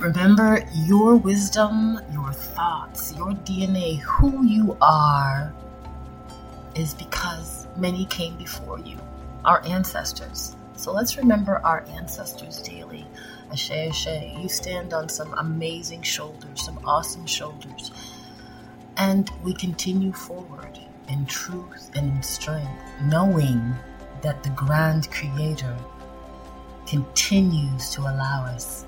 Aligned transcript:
Remember, 0.00 0.64
your 0.72 1.16
wisdom, 1.16 2.00
your 2.10 2.32
thoughts, 2.32 3.14
your 3.14 3.32
DNA, 3.32 3.98
who 4.00 4.46
you 4.46 4.74
are, 4.80 5.52
is 6.74 6.94
because 6.94 7.66
many 7.76 8.06
came 8.06 8.34
before 8.38 8.78
you, 8.78 8.96
our 9.44 9.62
ancestors. 9.66 10.56
So 10.74 10.90
let's 10.90 11.18
remember 11.18 11.60
our 11.64 11.84
ancestors 11.90 12.62
daily. 12.62 13.06
Ashe, 13.52 13.72
Ashe, 13.72 14.06
you 14.38 14.48
stand 14.48 14.94
on 14.94 15.10
some 15.10 15.34
amazing 15.34 16.00
shoulders, 16.00 16.64
some 16.64 16.80
awesome 16.86 17.26
shoulders. 17.26 17.90
And 18.96 19.30
we 19.44 19.52
continue 19.52 20.12
forward 20.12 20.78
in 21.08 21.26
truth 21.26 21.90
and 21.94 22.10
in 22.10 22.22
strength, 22.22 22.70
knowing 23.02 23.74
that 24.22 24.42
the 24.44 24.50
grand 24.50 25.10
creator 25.10 25.76
continues 26.86 27.90
to 27.90 28.00
allow 28.00 28.46
us 28.46 28.86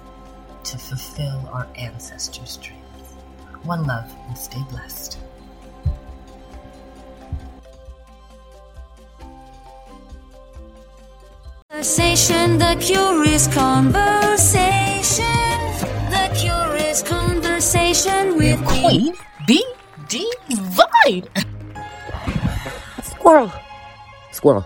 to 0.65 0.79
fulfill 0.79 1.49
our 1.53 1.67
ancestors' 1.77 2.57
dreams. 2.59 2.83
One 3.65 3.85
love 3.85 4.13
and 4.29 4.37
stay 4.37 4.63
blessed. 4.71 5.19
Conversation, 11.71 12.59
the 12.59 12.77
curious 12.81 13.47
conversation, 13.49 15.25
the 16.11 16.31
curious 16.35 17.03
conversation 17.03 18.37
with 18.37 18.65
Queen 18.67 19.15
B. 19.47 19.65
Divine. 20.09 21.25
Squirrel. 23.03 23.53
Squirrel. 24.31 24.65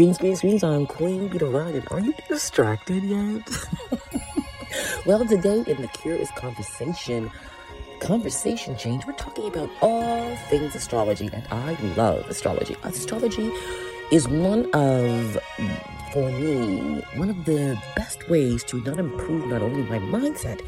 Greens, 0.00 0.16
greens, 0.16 0.40
greens. 0.40 0.64
I'm 0.64 0.86
Queen 0.86 1.28
B 1.28 1.36
Divine. 1.36 1.84
Are 1.90 2.00
you 2.00 2.14
distracted 2.26 3.04
yet? 3.04 3.46
well, 5.04 5.26
today 5.26 5.62
in 5.66 5.82
the 5.82 5.90
Curious 5.92 6.30
Conversation, 6.38 7.30
conversation 8.00 8.78
change, 8.78 9.04
we're 9.04 9.12
talking 9.12 9.46
about 9.46 9.68
all 9.82 10.34
things 10.48 10.74
astrology, 10.74 11.28
and 11.30 11.46
I 11.50 11.74
love 11.98 12.26
astrology. 12.30 12.76
Astrology 12.82 13.52
is 14.10 14.26
one 14.26 14.70
of, 14.72 15.36
for 16.12 16.30
me, 16.30 17.02
one 17.14 17.30
of 17.30 17.44
the 17.44 17.80
best 17.94 18.28
ways 18.28 18.64
to 18.64 18.80
not 18.82 18.98
improve 18.98 19.46
not 19.46 19.62
only 19.62 19.82
my 19.82 19.98
mindset, 19.98 20.60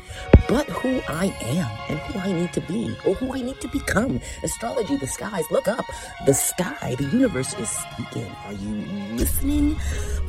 but 0.48 0.68
who 0.68 1.00
I 1.08 1.34
am 1.42 1.70
and 1.88 1.98
who 1.98 2.18
I 2.20 2.32
need 2.32 2.52
to 2.52 2.60
be 2.60 2.96
or 3.06 3.14
who 3.14 3.32
I 3.32 3.42
need 3.42 3.60
to 3.60 3.68
become. 3.68 4.20
Astrology, 4.42 4.96
the 4.96 5.06
skies, 5.06 5.44
look 5.50 5.68
up. 5.68 5.84
The 6.26 6.34
sky, 6.34 6.94
the 6.96 7.04
universe 7.04 7.54
is 7.54 7.68
speaking. 7.68 8.30
Are 8.46 8.52
you 8.52 8.86
listening? 9.16 9.76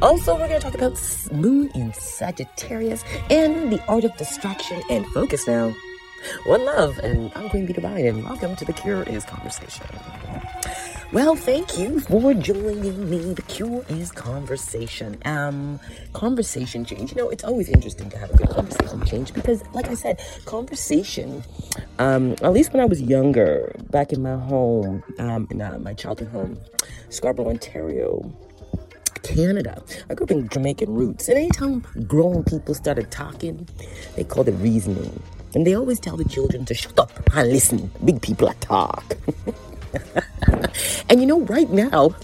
Also, 0.02 0.34
we're 0.34 0.48
going 0.48 0.60
to 0.60 0.66
talk 0.66 0.76
about 0.76 1.00
moon 1.32 1.70
in 1.76 1.94
Sagittarius 1.94 3.04
and 3.30 3.72
the 3.72 3.84
art 3.88 4.04
of 4.04 4.16
distraction 4.18 4.82
and 4.90 5.06
focus 5.08 5.48
now. 5.48 5.74
One 6.46 6.64
love, 6.66 7.00
and 7.00 7.32
I'm 7.36 7.50
Queen 7.50 7.66
B 7.66 7.74
Divine, 7.74 8.06
and 8.06 8.24
welcome 8.24 8.56
to 8.56 8.64
the 8.64 8.74
Cure 8.74 9.04
Is 9.04 9.26
Conversation. 9.26 9.86
Well, 11.12 11.36
thank 11.36 11.78
you 11.78 12.00
for 12.00 12.34
joining 12.34 13.10
me. 13.10 13.34
The 13.34 13.42
Cure 13.44 13.84
is 13.90 14.12
Conversation. 14.12 15.18
Um, 15.26 15.80
conversation 16.14 16.86
change. 16.86 17.12
You 17.12 17.18
know, 17.18 17.30
it's 17.30 17.44
always 17.44 17.68
interesting 17.68 18.10
to 18.10 18.18
have 18.18 18.32
a 18.32 18.38
good 18.38 18.50
conversation 18.50 19.06
change 19.06 19.34
because, 19.34 19.64
like 19.74 19.90
I 19.90 19.96
said, 19.96 20.22
conversation. 20.46 21.44
Um, 22.00 22.32
at 22.42 22.54
least 22.54 22.72
when 22.72 22.82
I 22.82 22.86
was 22.86 23.02
younger, 23.02 23.76
back 23.90 24.14
in 24.14 24.22
my 24.22 24.38
home, 24.38 25.04
um, 25.20 25.48
in 25.52 25.62
uh, 25.62 25.78
my 25.80 25.94
childhood 25.94 26.30
home, 26.30 26.58
Scarborough, 27.10 27.50
Ontario. 27.50 28.34
Canada. 29.24 29.82
I 30.10 30.16
grew 30.16 30.26
up 30.26 30.32
in 30.32 30.50
Jamaican 30.50 30.94
roots. 30.94 31.30
And 31.30 31.38
anytime 31.38 31.80
grown 32.08 32.44
people 32.44 32.76
started 32.76 33.10
talking, 33.10 33.68
they 34.16 34.26
called 34.26 34.50
it 34.50 34.52
reasoning. 34.54 35.22
And 35.56 35.66
they 35.68 35.76
always 35.76 36.00
tell 36.00 36.18
the 36.18 36.26
children 36.26 36.66
to 36.66 36.74
shut 36.74 37.00
up 37.00 37.12
and 37.34 37.50
listen. 37.50 37.92
Big 38.04 38.22
people 38.22 38.50
are 38.50 38.56
talk. 38.56 39.18
and 41.10 41.22
you 41.22 41.28
know, 41.28 41.42
right 41.42 41.70
now, 41.70 42.16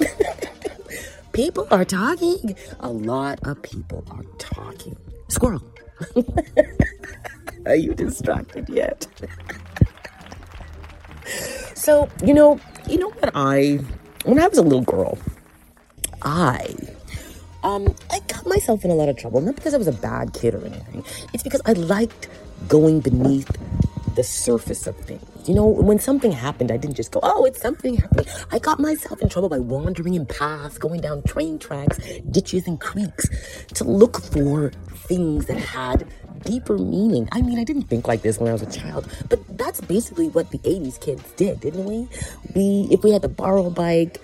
people 1.33 1.67
are 1.71 1.85
talking. 1.85 2.55
A 2.79 2.89
lot 2.89 3.39
of 3.43 3.61
people 3.61 4.03
are 4.11 4.23
talking. 4.37 4.95
Squirrel. 5.27 5.63
are 7.65 7.75
you 7.75 7.93
distracted 7.93 8.67
yet? 8.69 9.05
so, 11.75 12.09
you 12.25 12.33
know, 12.33 12.59
you 12.87 12.97
know 12.97 13.09
what 13.09 13.31
I 13.35 13.79
when 14.25 14.39
I 14.39 14.47
was 14.47 14.57
a 14.57 14.63
little 14.63 14.81
girl, 14.81 15.17
I 16.21 16.75
um 17.63 17.93
I 18.11 18.18
myself 18.49 18.83
in 18.83 18.91
a 18.91 18.95
lot 18.95 19.09
of 19.09 19.17
trouble. 19.17 19.41
Not 19.41 19.55
because 19.55 19.73
I 19.73 19.77
was 19.77 19.87
a 19.87 19.93
bad 19.93 20.33
kid 20.33 20.55
or 20.55 20.65
anything. 20.65 21.03
It's 21.33 21.43
because 21.43 21.61
I 21.65 21.73
liked 21.73 22.27
going 22.67 22.99
beneath 22.99 23.49
the 24.15 24.23
surface 24.23 24.85
of 24.87 24.97
things. 24.97 25.23
You 25.47 25.55
know, 25.55 25.65
when 25.65 25.97
something 25.97 26.31
happened, 26.31 26.71
I 26.71 26.77
didn't 26.77 26.95
just 26.95 27.11
go, 27.11 27.21
oh, 27.23 27.45
it's 27.45 27.61
something 27.61 27.95
happening. 27.95 28.25
I 28.51 28.59
got 28.59 28.79
myself 28.79 29.21
in 29.21 29.29
trouble 29.29 29.49
by 29.49 29.59
wandering 29.59 30.13
in 30.13 30.25
paths, 30.25 30.77
going 30.77 31.01
down 31.01 31.23
train 31.23 31.57
tracks, 31.57 31.97
ditches, 32.29 32.67
and 32.67 32.79
creeks 32.79 33.29
to 33.75 33.83
look 33.85 34.21
for 34.21 34.71
things 35.07 35.45
that 35.45 35.57
had 35.57 36.05
deeper 36.43 36.77
meaning. 36.77 37.29
I 37.31 37.41
mean, 37.41 37.59
I 37.59 37.63
didn't 37.63 37.83
think 37.83 38.07
like 38.07 38.21
this 38.21 38.39
when 38.39 38.49
I 38.49 38.53
was 38.53 38.61
a 38.61 38.71
child, 38.71 39.07
but 39.29 39.39
that's 39.57 39.81
basically 39.81 40.27
what 40.29 40.51
the 40.51 40.59
80s 40.59 40.99
kids 40.99 41.23
did, 41.37 41.61
didn't 41.61 41.85
we? 41.85 42.07
We, 42.55 42.87
if 42.91 43.03
we 43.03 43.11
had 43.11 43.21
to 43.21 43.29
borrow 43.29 43.65
a 43.65 43.71
bike, 43.71 44.21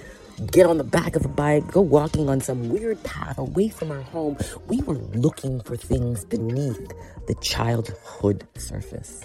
get 0.52 0.66
on 0.66 0.78
the 0.78 0.84
back 0.84 1.16
of 1.16 1.26
a 1.26 1.30
bike, 1.30 1.72
go 1.72 1.82
walking 1.82 2.30
on 2.30 2.42
some 2.42 2.70
weird 2.70 3.02
path 3.04 3.38
away 3.38 3.70
from 3.70 3.92
our 3.92 4.02
home, 4.02 4.38
we 4.68 4.82
were 4.82 4.96
looking 5.14 5.62
for 5.62 5.78
things 5.78 6.26
beneath 6.26 6.92
the 7.28 7.36
childhood 7.36 8.48
surface. 8.58 9.22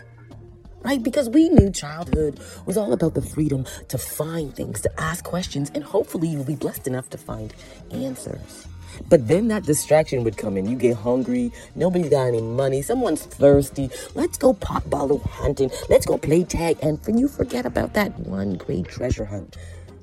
Right? 0.82 1.02
Because 1.02 1.28
we 1.28 1.50
knew 1.50 1.70
childhood 1.70 2.40
was 2.64 2.76
all 2.76 2.92
about 2.92 3.14
the 3.14 3.22
freedom 3.22 3.66
to 3.88 3.98
find 3.98 4.54
things, 4.54 4.80
to 4.82 5.00
ask 5.00 5.24
questions, 5.24 5.70
and 5.74 5.84
hopefully 5.84 6.28
you'll 6.28 6.44
be 6.44 6.56
blessed 6.56 6.86
enough 6.86 7.10
to 7.10 7.18
find 7.18 7.52
answers. 7.90 8.66
But 9.08 9.28
then 9.28 9.48
that 9.48 9.64
distraction 9.64 10.24
would 10.24 10.36
come 10.36 10.56
in. 10.56 10.66
You 10.66 10.76
get 10.76 10.96
hungry, 10.96 11.52
nobody's 11.74 12.10
got 12.10 12.28
any 12.28 12.40
money, 12.40 12.82
someone's 12.82 13.22
thirsty. 13.22 13.90
Let's 14.14 14.38
go 14.38 14.54
pot 14.54 14.88
bottle 14.88 15.18
hunting, 15.18 15.70
let's 15.88 16.06
go 16.06 16.16
play 16.16 16.44
tag, 16.44 16.78
and 16.82 16.98
you 17.18 17.28
forget 17.28 17.66
about 17.66 17.94
that 17.94 18.18
one 18.20 18.54
great 18.54 18.88
treasure 18.88 19.26
hunt 19.26 19.56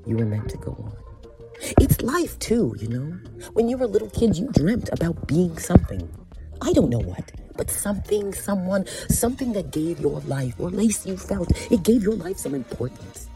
you 0.07 0.17
were 0.17 0.25
meant 0.25 0.49
to 0.49 0.57
go 0.57 0.71
on. 0.71 0.93
It's 1.81 2.01
life 2.01 2.37
too, 2.39 2.75
you 2.79 2.87
know? 2.87 3.17
When 3.53 3.67
you 3.67 3.77
were 3.77 3.87
little 3.87 4.09
kids, 4.09 4.39
you 4.39 4.49
dreamt 4.53 4.89
about 4.91 5.27
being 5.27 5.57
something. 5.57 6.07
I 6.61 6.71
don't 6.73 6.89
know 6.89 6.99
what, 6.99 7.31
but 7.55 7.69
something, 7.69 8.33
someone, 8.33 8.85
something 9.09 9.53
that 9.53 9.71
gave 9.71 9.99
your 9.99 10.19
life, 10.21 10.55
or 10.59 10.67
at 10.69 10.73
least 10.73 11.05
you 11.05 11.17
felt 11.17 11.51
it 11.71 11.83
gave 11.83 12.03
your 12.03 12.15
life 12.15 12.37
some 12.37 12.55
importance. 12.55 13.27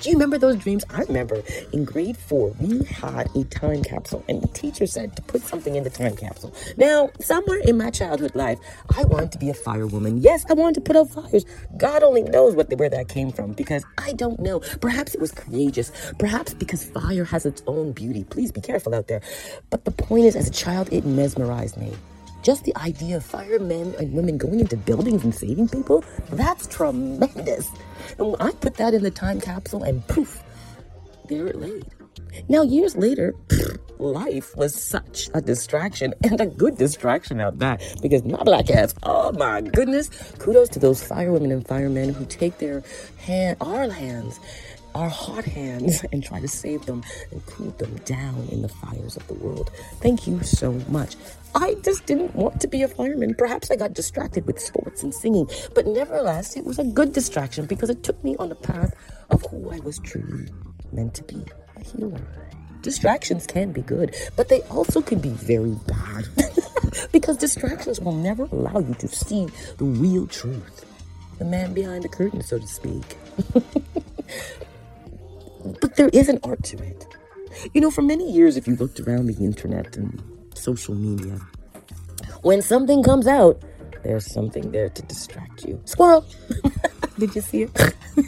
Do 0.00 0.10
you 0.10 0.16
remember 0.16 0.36
those 0.36 0.56
dreams? 0.56 0.84
I 0.90 1.02
remember 1.02 1.42
in 1.72 1.84
grade 1.84 2.16
four, 2.16 2.54
we 2.60 2.84
had 2.84 3.30
a 3.34 3.44
time 3.44 3.82
capsule, 3.82 4.22
and 4.28 4.42
the 4.42 4.48
teacher 4.48 4.86
said 4.86 5.16
to 5.16 5.22
put 5.22 5.40
something 5.42 5.76
in 5.76 5.84
the 5.84 5.90
time 5.90 6.16
capsule. 6.16 6.54
Now, 6.76 7.10
somewhere 7.20 7.60
in 7.60 7.78
my 7.78 7.90
childhood 7.90 8.34
life, 8.34 8.58
I 8.96 9.04
wanted 9.04 9.32
to 9.32 9.38
be 9.38 9.48
a 9.48 9.54
firewoman. 9.54 10.22
Yes, 10.22 10.44
I 10.50 10.54
wanted 10.54 10.74
to 10.74 10.80
put 10.82 10.96
out 10.96 11.10
fires. 11.10 11.46
God 11.78 12.02
only 12.02 12.22
knows 12.22 12.54
what 12.54 12.70
where 12.74 12.90
that 12.90 13.08
came 13.08 13.30
from 13.30 13.52
because 13.52 13.84
I 13.98 14.12
don't 14.12 14.40
know. 14.40 14.60
Perhaps 14.80 15.14
it 15.14 15.20
was 15.20 15.32
courageous. 15.32 15.92
Perhaps 16.18 16.54
because 16.54 16.84
fire 16.84 17.24
has 17.24 17.46
its 17.46 17.62
own 17.66 17.92
beauty. 17.92 18.24
Please 18.24 18.50
be 18.52 18.60
careful 18.60 18.94
out 18.94 19.06
there. 19.08 19.20
But 19.70 19.84
the 19.84 19.90
point 19.90 20.24
is, 20.24 20.36
as 20.36 20.48
a 20.48 20.52
child, 20.52 20.92
it 20.92 21.04
mesmerized 21.04 21.76
me. 21.76 21.92
Just 22.44 22.64
the 22.64 22.76
idea 22.76 23.16
of 23.16 23.24
firemen 23.24 23.94
and 23.98 24.12
women 24.12 24.36
going 24.36 24.60
into 24.60 24.76
buildings 24.76 25.24
and 25.24 25.34
saving 25.34 25.66
people, 25.70 26.04
that's 26.30 26.66
tremendous. 26.66 27.70
And 28.18 28.36
I 28.38 28.52
put 28.52 28.74
that 28.74 28.92
in 28.92 29.02
the 29.02 29.10
time 29.10 29.40
capsule 29.40 29.82
and 29.82 30.06
poof, 30.08 30.42
there 31.30 31.46
it 31.46 31.56
laid. 31.56 31.86
Now, 32.48 32.60
years 32.60 32.96
later, 32.96 33.34
life 33.98 34.54
was 34.56 34.74
such 34.74 35.30
a 35.32 35.40
distraction 35.40 36.12
and 36.22 36.38
a 36.38 36.46
good 36.46 36.76
distraction 36.76 37.40
out 37.40 37.60
that 37.60 37.82
because 38.02 38.22
my 38.24 38.42
black 38.42 38.70
ass, 38.70 38.94
oh 39.04 39.32
my 39.32 39.62
goodness, 39.62 40.10
kudos 40.38 40.68
to 40.70 40.78
those 40.78 41.02
firewomen 41.02 41.50
and 41.50 41.66
firemen 41.66 42.12
who 42.12 42.26
take 42.26 42.58
their 42.58 42.82
hand, 43.16 43.56
our 43.62 43.88
hands, 43.88 44.38
our 44.94 45.08
hot 45.08 45.44
hands 45.44 46.04
and 46.12 46.22
try 46.24 46.40
to 46.40 46.48
save 46.48 46.86
them 46.86 47.02
and 47.30 47.44
cool 47.46 47.70
them 47.72 47.96
down 48.04 48.48
in 48.50 48.62
the 48.62 48.68
fires 48.68 49.16
of 49.16 49.26
the 49.28 49.34
world. 49.34 49.70
Thank 50.00 50.26
you 50.26 50.42
so 50.42 50.72
much. 50.88 51.16
I 51.54 51.74
just 51.82 52.06
didn't 52.06 52.34
want 52.34 52.60
to 52.62 52.68
be 52.68 52.82
a 52.82 52.88
fireman. 52.88 53.34
Perhaps 53.34 53.70
I 53.70 53.76
got 53.76 53.94
distracted 53.94 54.46
with 54.46 54.58
sports 54.60 55.02
and 55.02 55.14
singing, 55.14 55.48
but 55.74 55.86
nevertheless, 55.86 56.56
it 56.56 56.64
was 56.64 56.78
a 56.78 56.84
good 56.84 57.12
distraction 57.12 57.66
because 57.66 57.90
it 57.90 58.02
took 58.02 58.22
me 58.24 58.34
on 58.38 58.48
the 58.48 58.56
path 58.56 58.94
of 59.30 59.42
who 59.50 59.70
I 59.70 59.78
was 59.80 59.98
truly 60.00 60.48
meant 60.92 61.14
to 61.14 61.22
be 61.24 61.44
a 61.76 61.84
healer. 61.84 62.26
Distractions 62.82 63.46
can 63.46 63.72
be 63.72 63.82
good, 63.82 64.14
but 64.36 64.48
they 64.48 64.60
also 64.62 65.00
can 65.00 65.18
be 65.18 65.30
very 65.30 65.76
bad 65.86 66.28
because 67.12 67.36
distractions 67.36 68.00
will 68.00 68.12
never 68.12 68.44
allow 68.44 68.78
you 68.80 68.94
to 68.94 69.08
see 69.08 69.46
the 69.78 69.84
real 69.84 70.26
truth, 70.26 70.84
the 71.38 71.44
man 71.44 71.72
behind 71.72 72.04
the 72.04 72.08
curtain, 72.08 72.42
so 72.42 72.58
to 72.58 72.66
speak. 72.66 73.16
but 75.80 75.96
there 75.96 76.10
is 76.12 76.28
an 76.28 76.38
art 76.42 76.62
to 76.64 76.82
it. 76.82 77.06
You 77.72 77.80
know, 77.80 77.90
for 77.90 78.02
many 78.02 78.30
years, 78.30 78.56
if 78.56 78.66
you 78.66 78.76
looked 78.76 79.00
around 79.00 79.26
the 79.26 79.44
internet 79.44 79.96
and 79.96 80.22
social 80.54 80.94
media. 80.94 81.40
When 82.42 82.62
something 82.62 83.02
comes 83.02 83.26
out, 83.26 83.62
there's 84.02 84.30
something 84.30 84.70
there 84.70 84.88
to 84.88 85.02
distract 85.02 85.64
you. 85.64 85.80
Squirrel! 85.84 86.24
Did 87.18 87.34
you 87.34 87.40
see 87.40 87.62
it? 87.62 87.94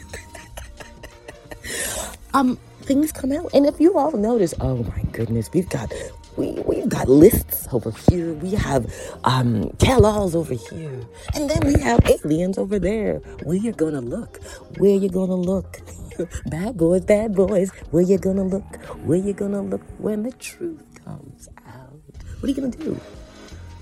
um, 2.33 2.57
things 2.81 3.11
come 3.11 3.31
out. 3.31 3.51
And 3.53 3.65
if 3.65 3.79
you 3.79 3.97
all 3.97 4.11
notice, 4.11 4.53
oh 4.59 4.83
my 4.83 5.01
goodness, 5.11 5.49
we've 5.53 5.69
got 5.69 5.91
we 6.37 6.51
we've 6.65 6.87
got 6.87 7.09
lists 7.09 7.67
over 7.71 7.91
here. 8.09 8.33
We 8.33 8.51
have 8.51 8.91
um 9.23 9.71
tell-alls 9.79 10.35
over 10.35 10.53
here. 10.53 11.01
And 11.33 11.49
then 11.49 11.59
we 11.65 11.81
have 11.81 11.99
aliens 12.07 12.57
over 12.57 12.79
there. 12.79 13.15
Where 13.43 13.57
you 13.57 13.71
gonna 13.71 14.01
look? 14.01 14.41
Where 14.77 14.95
you 14.95 15.09
gonna 15.09 15.35
look? 15.35 15.79
bad 16.45 16.77
boys, 16.77 17.05
bad 17.05 17.35
boys. 17.35 17.71
Where 17.91 18.03
you 18.03 18.17
gonna 18.17 18.43
look? 18.43 18.75
Where 19.03 19.17
you 19.17 19.33
gonna 19.33 19.61
look 19.61 19.81
when 19.97 20.23
the 20.23 20.31
truth 20.33 20.83
comes 21.03 21.49
out? 21.67 21.99
What 22.39 22.43
are 22.43 22.47
you 22.47 22.55
gonna 22.55 22.69
do? 22.69 22.99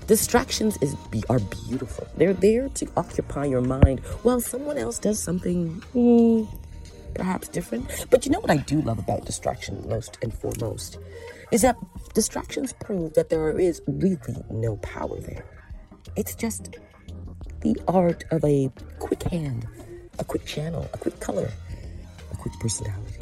Distractions 0.06 0.78
is 0.80 0.94
are 1.28 1.40
beautiful. 1.40 2.06
They're 2.16 2.32
there 2.32 2.68
to 2.70 2.86
occupy 2.96 3.46
your 3.46 3.60
mind 3.60 4.00
while 4.22 4.40
someone 4.40 4.78
else 4.78 4.98
does 4.98 5.20
something 5.20 5.82
mm, 5.94 6.48
perhaps 7.16 7.48
different. 7.48 8.06
But 8.10 8.24
you 8.24 8.32
know 8.32 8.40
what 8.40 8.50
I 8.50 8.58
do 8.58 8.80
love 8.82 8.98
about 8.98 9.24
distraction 9.24 9.84
most 9.88 10.18
and 10.22 10.32
foremost 10.32 10.98
is 11.50 11.62
that 11.62 11.76
distractions 12.14 12.72
prove 12.72 13.14
that 13.14 13.30
there 13.30 13.58
is 13.58 13.80
really 13.86 14.36
no 14.50 14.76
power 14.78 15.18
there. 15.20 15.44
It's 16.16 16.34
just 16.34 16.76
the 17.60 17.76
art 17.88 18.24
of 18.30 18.44
a 18.44 18.70
quick 18.98 19.22
hand, 19.24 19.66
a 20.18 20.24
quick 20.24 20.44
channel, 20.44 20.88
a 20.92 20.98
quick 20.98 21.20
color, 21.20 21.50
a 22.32 22.36
quick 22.36 22.54
personality. 22.60 23.20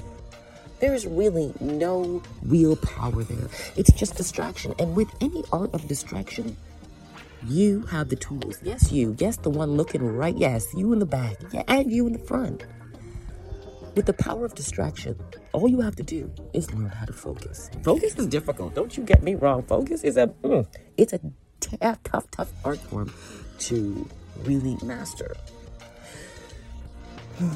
There 0.81 0.95
is 0.95 1.07
really 1.07 1.55
no 1.61 2.23
real 2.43 2.77
power 2.77 3.23
there. 3.23 3.49
It's 3.77 3.93
just 3.93 4.17
distraction. 4.17 4.75
And 4.79 4.95
with 4.95 5.09
any 5.21 5.45
art 5.53 5.73
of 5.73 5.89
distraction, 5.89 6.57
you 7.47 7.83
have 7.83 8.09
the 8.09 8.17
tools. 8.17 8.59
Yes, 8.63 8.91
you. 8.93 9.17
Yes, 9.19 9.37
the 9.37 9.51
one 9.51 9.77
looking 9.77 10.03
right. 10.03 10.37
Yes, 10.37 10.67
you 10.75 10.93
in 10.93 10.99
the 10.99 11.07
back. 11.07 11.37
Yeah, 11.53 11.63
and 11.69 11.91
you 11.93 12.07
in 12.07 12.13
the 12.13 12.19
front. 12.19 12.65
With 13.95 14.07
the 14.07 14.13
power 14.13 14.45
of 14.45 14.57
distraction, 14.57 15.17
all 15.53 15.69
you 15.69 15.81
have 15.81 15.95
to 15.97 16.03
do 16.03 16.29
is 16.53 16.73
learn 16.75 16.89
how 16.89 17.05
to 17.05 17.13
focus. 17.13 17.71
Focus 17.85 18.17
is 18.17 18.27
difficult. 18.27 18.75
Don't 18.75 18.97
you 18.97 19.05
get 19.05 19.23
me 19.23 19.37
wrong. 19.37 19.63
Focus 19.63 20.03
is 20.03 20.17
a 20.17 20.27
mm, 20.43 20.67
it's 20.97 21.13
a 21.13 21.21
t- 21.61 21.77
tough, 22.03 22.29
tough 22.33 22.53
art 22.65 22.79
form 22.79 23.13
to 23.61 24.09
really 24.43 24.77
master. 24.83 25.37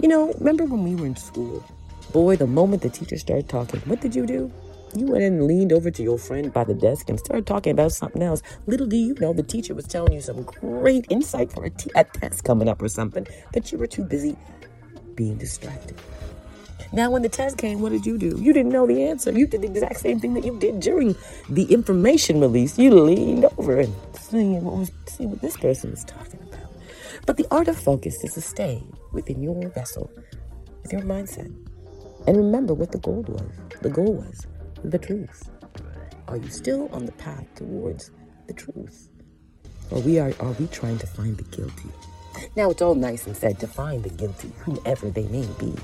You 0.00 0.08
know, 0.08 0.32
remember 0.38 0.64
when 0.64 0.82
we 0.82 0.96
were 0.96 1.06
in 1.06 1.14
school? 1.14 1.62
Boy, 2.12 2.34
the 2.34 2.46
moment 2.46 2.82
the 2.82 2.88
teacher 2.88 3.16
started 3.18 3.48
talking, 3.48 3.78
what 3.80 4.00
did 4.00 4.16
you 4.16 4.26
do? 4.26 4.50
You 4.96 5.06
went 5.06 5.22
and 5.22 5.46
leaned 5.46 5.72
over 5.72 5.90
to 5.90 6.02
your 6.02 6.18
friend 6.18 6.52
by 6.52 6.64
the 6.64 6.74
desk 6.74 7.08
and 7.08 7.20
started 7.20 7.46
talking 7.46 7.72
about 7.72 7.92
something 7.92 8.22
else. 8.22 8.42
Little 8.66 8.86
do 8.86 8.96
you 8.96 9.14
know, 9.20 9.32
the 9.32 9.44
teacher 9.44 9.74
was 9.74 9.86
telling 9.86 10.14
you 10.14 10.20
some 10.20 10.42
great 10.42 11.06
insight 11.08 11.52
for 11.52 11.64
a, 11.64 11.70
t- 11.70 11.90
a 11.94 12.04
test 12.04 12.42
coming 12.42 12.68
up 12.68 12.82
or 12.82 12.88
something, 12.88 13.26
but 13.52 13.70
you 13.70 13.78
were 13.78 13.86
too 13.86 14.02
busy 14.02 14.36
being 15.16 15.36
distracted. 15.36 15.96
Now, 16.94 17.10
when 17.10 17.22
the 17.22 17.28
test 17.30 17.56
came, 17.56 17.80
what 17.80 17.92
did 17.92 18.04
you 18.04 18.18
do? 18.18 18.38
You 18.38 18.52
didn't 18.52 18.72
know 18.72 18.86
the 18.86 19.02
answer. 19.04 19.32
You 19.32 19.46
did 19.46 19.62
the 19.62 19.68
exact 19.68 20.00
same 20.00 20.20
thing 20.20 20.34
that 20.34 20.44
you 20.44 20.58
did 20.58 20.80
during 20.80 21.16
the 21.48 21.64
information 21.64 22.38
release. 22.38 22.78
You 22.78 22.94
leaned 22.94 23.46
over 23.56 23.80
and 23.80 23.94
see 24.18 24.52
what, 24.52 24.76
was, 24.76 24.92
see 25.06 25.24
what 25.24 25.40
this 25.40 25.56
person 25.56 25.90
was 25.90 26.04
talking 26.04 26.40
about. 26.42 26.70
But 27.24 27.38
the 27.38 27.46
art 27.50 27.68
of 27.68 27.78
focus 27.78 28.22
is 28.22 28.34
to 28.34 28.42
stay 28.42 28.82
within 29.12 29.42
your 29.42 29.68
vessel, 29.68 30.10
with 30.82 30.92
your 30.92 31.02
mindset, 31.02 31.54
and 32.26 32.36
remember 32.36 32.74
what 32.74 32.92
the 32.92 32.98
goal 32.98 33.24
was. 33.26 33.50
The 33.80 33.88
goal 33.88 34.12
was 34.12 34.46
the 34.84 34.98
truth. 34.98 35.48
Are 36.28 36.36
you 36.36 36.48
still 36.48 36.88
on 36.92 37.06
the 37.06 37.12
path 37.12 37.46
towards 37.54 38.10
the 38.48 38.54
truth? 38.54 39.08
Or 39.90 40.00
we 40.00 40.18
are 40.18 40.32
are 40.40 40.52
we 40.52 40.66
trying 40.68 40.98
to 40.98 41.06
find 41.06 41.36
the 41.36 41.56
guilty? 41.56 41.88
Now 42.56 42.70
it's 42.70 42.82
all 42.82 42.94
nice 42.94 43.26
and 43.26 43.36
said 43.36 43.58
to 43.60 43.66
find 43.66 44.02
the 44.02 44.10
guilty, 44.10 44.52
whomever 44.58 45.10
they 45.10 45.24
may 45.24 45.46
be. 45.58 45.74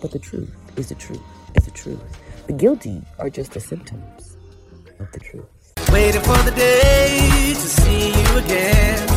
But 0.00 0.12
the 0.12 0.18
truth 0.18 0.54
is 0.76 0.88
the 0.88 0.94
truth 0.94 1.22
is 1.54 1.64
the 1.64 1.70
truth. 1.70 2.00
The 2.46 2.52
guilty 2.52 3.02
are 3.18 3.30
just 3.30 3.52
the 3.52 3.60
symptoms 3.60 4.36
of 4.98 5.10
the 5.12 5.20
truth. 5.20 5.46
Waiting 5.90 6.22
for 6.22 6.36
the 6.42 6.52
day 6.52 7.52
to 7.54 7.60
see 7.60 8.08
you 8.08 8.38
again. 8.38 9.08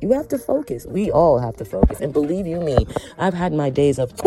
You 0.00 0.12
have 0.12 0.28
to 0.28 0.38
focus. 0.38 0.86
We 0.86 1.10
all 1.10 1.38
have 1.38 1.56
to 1.56 1.64
focus. 1.64 2.00
And 2.00 2.12
believe 2.12 2.46
you 2.46 2.60
me, 2.60 2.86
I've 3.18 3.34
had 3.34 3.52
my 3.52 3.70
days 3.70 3.98
of. 3.98 4.14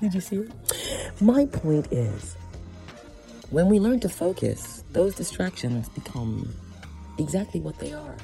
Did 0.00 0.14
you 0.14 0.20
see 0.20 0.36
it? 0.36 0.50
My 1.20 1.46
point 1.46 1.92
is, 1.92 2.36
when 3.50 3.68
we 3.68 3.78
learn 3.78 4.00
to 4.00 4.08
focus, 4.08 4.84
those 4.92 5.14
distractions 5.14 5.88
become 5.90 6.52
exactly 7.18 7.60
what 7.60 7.78
they 7.78 7.92
are. 7.92 8.16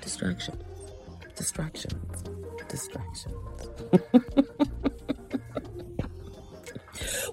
Distractions. 0.00 0.62
Distractions. 1.36 2.24
Distractions. 2.68 3.36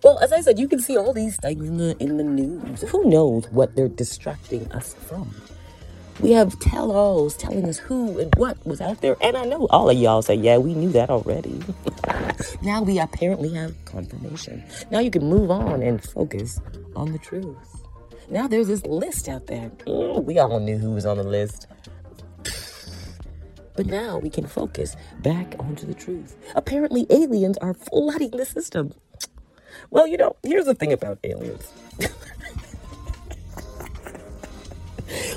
well, 0.04 0.20
as 0.20 0.32
I 0.34 0.42
said, 0.42 0.60
you 0.60 0.68
can 0.68 0.80
see 0.80 0.98
all 0.98 1.14
these 1.14 1.38
things 1.38 1.68
in 1.68 1.78
the 1.78 1.96
in 2.00 2.18
the 2.18 2.24
news. 2.24 2.82
Who 2.84 3.06
knows 3.10 3.46
what 3.52 3.76
they're 3.76 3.90
distracting 3.90 4.72
us 4.72 4.94
from? 4.94 5.34
We 6.22 6.32
have 6.34 6.58
tell-alls 6.60 7.36
telling 7.36 7.68
us 7.68 7.80
who 7.80 8.20
and 8.20 8.34
what 8.36 8.64
was 8.66 8.80
out 8.82 9.02
there. 9.02 9.18
And 9.22 9.36
I 9.36 9.46
know 9.46 9.66
all 9.72 9.90
of 9.90 9.98
y'all 9.98 10.22
say, 10.22 10.36
yeah, 10.36 10.58
we 10.58 10.74
knew 10.76 10.92
that 10.92 11.10
already. 11.10 11.60
now 12.62 12.82
we 12.84 13.00
apparently 13.00 13.54
have 13.56 13.74
confirmation. 13.86 14.64
Now 14.92 15.00
you 15.00 15.10
can 15.12 15.26
move 15.28 15.50
on 15.52 15.82
and 15.82 16.04
focus 16.04 16.60
on 16.96 17.12
the 17.12 17.20
truth. 17.20 17.83
Now 18.34 18.48
there's 18.48 18.66
this 18.66 18.84
list 18.88 19.30
out 19.30 19.46
there. 19.46 19.72
We 19.86 20.40
all 20.40 20.60
knew 20.60 20.80
who 20.80 20.90
was 20.90 21.06
on 21.06 21.18
the 21.18 21.24
list. 21.24 21.68
But 23.76 23.86
now 23.86 24.18
we 24.18 24.32
can 24.32 24.48
focus 24.48 24.96
back 25.22 25.54
onto 25.60 25.86
the 25.86 25.94
truth. 25.94 26.36
Apparently, 26.56 27.06
aliens 27.12 27.60
are 27.60 27.76
flooding 27.76 28.32
the 28.32 28.46
system. 28.46 28.92
Well, 29.92 30.08
you 30.08 30.18
know, 30.18 30.36
here's 30.42 30.66
the 30.66 30.74
thing 30.74 30.92
about 30.92 31.20
aliens. 31.24 31.72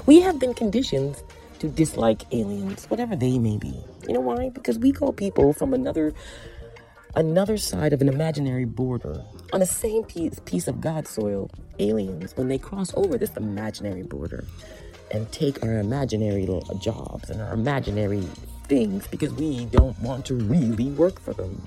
we 0.06 0.20
have 0.20 0.38
been 0.38 0.54
conditioned 0.54 1.22
to 1.58 1.68
dislike 1.68 2.22
aliens, 2.32 2.86
whatever 2.86 3.14
they 3.14 3.38
may 3.38 3.58
be. 3.58 3.74
You 4.08 4.14
know 4.14 4.20
why? 4.20 4.48
Because 4.48 4.78
we 4.78 4.92
call 4.92 5.12
people 5.12 5.52
from 5.52 5.74
another 5.74 6.14
another 7.16 7.56
side 7.56 7.94
of 7.94 8.02
an 8.02 8.08
imaginary 8.08 8.66
border 8.66 9.24
on 9.52 9.60
the 9.60 9.66
same 9.66 10.04
piece, 10.04 10.38
piece 10.44 10.68
of 10.68 10.80
God's 10.80 11.10
soil, 11.10 11.50
aliens, 11.78 12.36
when 12.36 12.48
they 12.48 12.58
cross 12.58 12.92
over 12.94 13.16
this 13.16 13.34
imaginary 13.36 14.02
border 14.02 14.44
and 15.10 15.30
take 15.32 15.62
our 15.64 15.78
imaginary 15.78 16.46
jobs 16.80 17.30
and 17.30 17.40
our 17.40 17.54
imaginary 17.54 18.22
things 18.64 19.06
because 19.06 19.32
we 19.32 19.64
don't 19.66 19.98
want 20.00 20.26
to 20.26 20.34
really 20.34 20.90
work 20.90 21.18
for 21.18 21.32
them. 21.32 21.66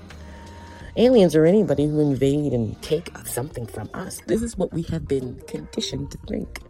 Aliens 0.96 1.34
are 1.34 1.46
anybody 1.46 1.86
who 1.86 2.00
invade 2.00 2.52
and 2.52 2.80
take 2.82 3.10
something 3.24 3.66
from 3.66 3.88
us. 3.94 4.20
This 4.26 4.42
is 4.42 4.56
what 4.56 4.72
we 4.72 4.82
have 4.84 5.08
been 5.08 5.40
conditioned 5.46 6.10
to 6.12 6.18
think. 6.28 6.60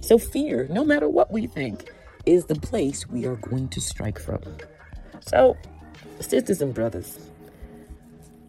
So, 0.00 0.18
fear, 0.18 0.66
no 0.68 0.84
matter 0.84 1.08
what 1.08 1.30
we 1.30 1.46
think, 1.46 1.90
is 2.26 2.46
the 2.46 2.56
place 2.56 3.08
we 3.08 3.26
are 3.26 3.36
going 3.36 3.68
to 3.68 3.80
strike 3.80 4.18
from. 4.18 4.40
So, 5.20 5.56
sisters 6.20 6.60
and 6.60 6.74
brothers, 6.74 7.18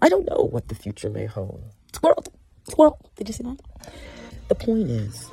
I 0.03 0.09
don't 0.09 0.29
know 0.29 0.49
what 0.51 0.67
the 0.67 0.75
future 0.75 1.09
may 1.09 1.25
hold. 1.25 1.63
Squirrel, 1.93 2.25
squirrel, 2.67 2.99
did 3.15 3.29
you 3.29 3.33
see 3.33 3.43
that? 3.43 3.57
The 4.49 4.55
point 4.55 4.89
is, 4.89 5.29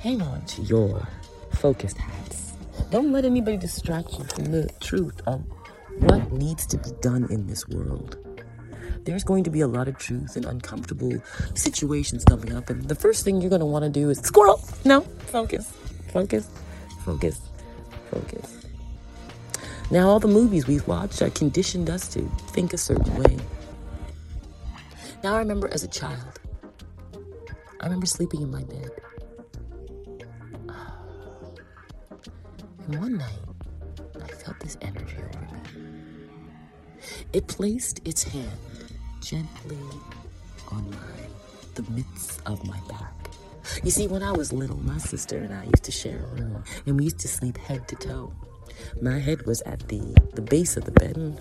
hang 0.00 0.20
on 0.20 0.44
to 0.44 0.60
your 0.60 1.08
focused 1.52 1.96
hats. 1.96 2.52
Don't 2.90 3.10
let 3.10 3.24
anybody 3.24 3.56
distract 3.56 4.18
you 4.18 4.24
from 4.24 4.52
the 4.52 4.68
truth 4.82 5.18
of 5.26 5.42
what 6.00 6.30
needs 6.30 6.66
to 6.66 6.76
be 6.76 6.90
done 7.00 7.26
in 7.30 7.46
this 7.46 7.66
world. 7.68 8.18
There's 9.04 9.24
going 9.24 9.44
to 9.44 9.50
be 9.50 9.62
a 9.62 9.66
lot 9.66 9.88
of 9.88 9.96
truth 9.96 10.36
and 10.36 10.44
uncomfortable 10.44 11.22
situations 11.54 12.22
coming 12.22 12.52
up, 12.52 12.68
and 12.68 12.82
the 12.86 12.94
first 12.94 13.24
thing 13.24 13.40
you're 13.40 13.48
going 13.48 13.60
to 13.60 13.66
want 13.66 13.86
to 13.86 13.90
do 13.90 14.10
is 14.10 14.18
squirrel. 14.18 14.62
No, 14.84 15.00
focus, 15.00 15.72
focus, 16.12 16.50
focus, 17.02 17.40
focus. 18.10 18.58
Now, 19.90 20.08
all 20.08 20.18
the 20.18 20.28
movies 20.28 20.66
we've 20.66 20.86
watched 20.88 21.20
are 21.20 21.30
conditioned 21.30 21.90
us 21.90 22.08
to 22.14 22.22
think 22.48 22.72
a 22.72 22.78
certain 22.78 23.14
way. 23.16 23.36
Now, 25.22 25.34
I 25.34 25.38
remember 25.38 25.68
as 25.68 25.84
a 25.84 25.88
child, 25.88 26.40
I 27.80 27.84
remember 27.84 28.06
sleeping 28.06 28.42
in 28.42 28.50
my 28.50 28.62
bed. 28.64 28.90
And 32.86 32.98
one 32.98 33.18
night, 33.18 33.38
I 34.22 34.28
felt 34.28 34.58
this 34.60 34.76
energy 34.80 35.16
over 35.18 35.40
me. 35.54 35.60
It 37.32 37.46
placed 37.46 38.00
its 38.06 38.22
hand 38.22 38.50
gently 39.20 39.78
on 40.70 40.90
my 40.90 40.96
the 41.74 41.82
midst 41.90 42.40
of 42.46 42.66
my 42.66 42.78
back. 42.88 43.14
You 43.82 43.90
see, 43.90 44.06
when 44.06 44.22
I 44.22 44.32
was 44.32 44.52
little, 44.52 44.76
my 44.78 44.98
sister 44.98 45.38
and 45.38 45.54
I 45.54 45.64
used 45.64 45.84
to 45.84 45.92
share 45.92 46.18
a 46.18 46.40
room, 46.40 46.64
and 46.86 46.98
we 46.98 47.04
used 47.04 47.18
to 47.20 47.28
sleep 47.28 47.56
head 47.56 47.88
to 47.88 47.96
toe. 47.96 48.32
My 49.00 49.18
head 49.18 49.46
was 49.46 49.62
at 49.62 49.88
the, 49.88 50.00
the 50.34 50.42
base 50.42 50.76
of 50.76 50.84
the 50.84 50.92
bed, 50.92 51.40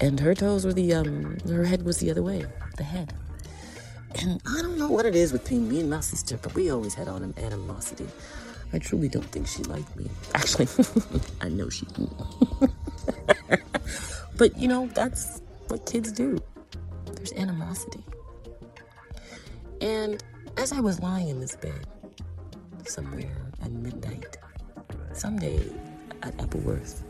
and 0.00 0.20
her 0.20 0.34
toes 0.34 0.64
were 0.64 0.72
the 0.72 0.94
um 0.94 1.38
her 1.48 1.64
head 1.64 1.82
was 1.82 1.98
the 1.98 2.10
other 2.10 2.22
way 2.22 2.44
the 2.76 2.84
head. 2.84 3.14
And 4.20 4.40
i 4.46 4.62
don't 4.62 4.78
know 4.78 4.88
what 4.88 5.04
it 5.04 5.14
is 5.14 5.32
between 5.32 5.68
me 5.68 5.80
and 5.80 5.90
my 5.90 6.00
sister 6.00 6.38
but 6.42 6.54
we 6.54 6.70
always 6.70 6.94
had 6.94 7.08
on 7.08 7.22
an 7.22 7.34
animosity. 7.38 8.06
I 8.72 8.78
truly 8.78 9.08
don't 9.08 9.24
think 9.26 9.46
she 9.46 9.62
liked 9.64 9.94
me 9.96 10.10
actually. 10.34 10.68
I 11.40 11.48
know 11.48 11.68
she 11.68 11.86
didn't. 11.86 12.12
But 14.36 14.58
you 14.58 14.68
know 14.68 14.86
that's 14.88 15.40
what 15.68 15.86
kids 15.86 16.12
do. 16.12 16.38
There's 17.14 17.32
animosity. 17.32 18.04
And 19.80 20.22
as 20.58 20.72
i 20.72 20.80
was 20.80 21.00
lying 21.00 21.28
in 21.28 21.40
this 21.40 21.56
bed 21.56 21.86
somewhere 22.86 23.36
at 23.62 23.70
midnight 23.70 24.36
someday 25.12 25.60
at 26.22 26.36
Appleworth, 26.38 27.02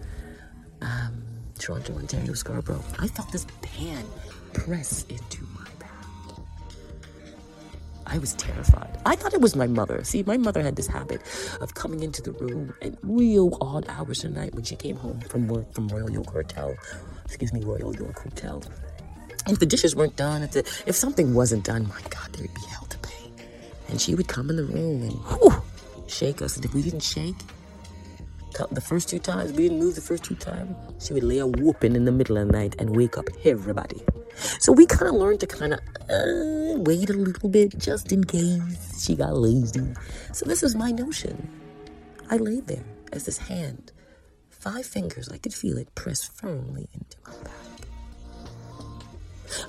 um, 0.82 1.22
Toronto, 1.58 1.94
Ontario, 1.94 2.34
Scarborough, 2.34 2.82
I 2.98 3.08
felt 3.08 3.30
this 3.32 3.46
pan 3.62 4.04
press 4.52 5.04
into 5.08 5.42
my 5.54 5.68
back. 5.78 5.90
I 8.06 8.18
was 8.18 8.34
terrified. 8.34 8.98
I 9.04 9.16
thought 9.16 9.34
it 9.34 9.40
was 9.40 9.56
my 9.56 9.66
mother. 9.66 10.02
See, 10.04 10.22
my 10.22 10.36
mother 10.36 10.62
had 10.62 10.76
this 10.76 10.86
habit 10.86 11.20
of 11.60 11.74
coming 11.74 12.02
into 12.02 12.22
the 12.22 12.32
room 12.32 12.74
at 12.82 12.94
real 13.02 13.56
odd 13.60 13.86
hours 13.88 14.24
of 14.24 14.32
night 14.32 14.54
when 14.54 14.64
she 14.64 14.76
came 14.76 14.96
home 14.96 15.20
from 15.20 15.48
work 15.48 15.72
from 15.72 15.88
Royal 15.88 16.10
York 16.10 16.30
Hotel. 16.30 16.74
Excuse 17.24 17.52
me, 17.52 17.60
Royal 17.62 17.94
York 17.94 18.18
Hotel. 18.22 18.62
If 19.48 19.58
the 19.60 19.66
dishes 19.66 19.94
weren't 19.94 20.16
done, 20.16 20.42
if 20.42 20.52
the, 20.52 20.60
if 20.86 20.94
something 20.96 21.34
wasn't 21.34 21.64
done, 21.64 21.88
my 21.88 22.00
God, 22.10 22.32
there'd 22.32 22.52
be 22.54 22.60
hell 22.68 22.86
to 22.86 22.98
pay. 22.98 23.30
And 23.88 24.00
she 24.00 24.14
would 24.14 24.28
come 24.28 24.50
in 24.50 24.56
the 24.56 24.64
room 24.64 25.02
and 25.02 25.12
whew, 25.12 25.62
shake 26.06 26.42
us. 26.42 26.56
And 26.56 26.64
if 26.64 26.74
we 26.74 26.82
didn't 26.82 27.02
shake, 27.02 27.36
the 28.70 28.80
first 28.80 29.08
two 29.08 29.18
times, 29.18 29.52
we 29.52 29.64
didn't 29.64 29.78
move 29.78 29.94
the 29.94 30.00
first 30.00 30.24
two 30.24 30.34
times, 30.34 30.74
she 30.98 31.12
would 31.14 31.22
lay 31.22 31.38
a 31.38 31.46
whooping 31.46 31.94
in 31.94 32.04
the 32.04 32.12
middle 32.12 32.36
of 32.36 32.46
the 32.46 32.52
night 32.52 32.76
and 32.78 32.96
wake 32.96 33.18
up 33.18 33.28
everybody. 33.44 34.02
So 34.60 34.72
we 34.72 34.86
kind 34.86 35.08
of 35.08 35.14
learned 35.14 35.40
to 35.40 35.46
kind 35.46 35.74
of 35.74 35.80
uh, 36.10 36.78
wait 36.80 37.10
a 37.10 37.14
little 37.14 37.48
bit 37.48 37.78
just 37.78 38.12
in 38.12 38.24
case 38.24 39.04
she 39.04 39.16
got 39.16 39.36
lazy. 39.36 39.94
So 40.32 40.44
this 40.46 40.62
is 40.62 40.74
my 40.74 40.90
notion. 40.90 41.48
I 42.30 42.36
lay 42.36 42.60
there 42.60 42.84
as 43.12 43.24
this 43.24 43.38
hand, 43.38 43.92
five 44.50 44.84
fingers, 44.84 45.28
I 45.28 45.38
could 45.38 45.54
feel 45.54 45.78
it 45.78 45.94
press 45.94 46.24
firmly 46.24 46.88
into 46.92 47.16
my 47.24 47.32
back. 47.44 47.52